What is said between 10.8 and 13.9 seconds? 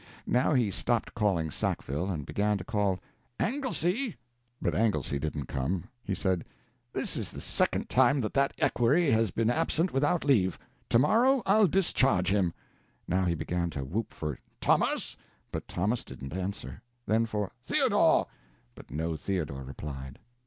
To morrow I'll discharge him." Now he began to